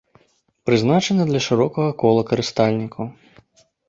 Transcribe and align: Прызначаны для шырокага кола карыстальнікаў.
Прызначаны 0.69 1.27
для 1.27 1.41
шырокага 1.47 1.91
кола 2.05 2.23
карыстальнікаў. 2.31 3.05